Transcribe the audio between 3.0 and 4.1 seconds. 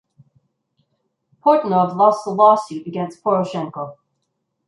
Poroshenko.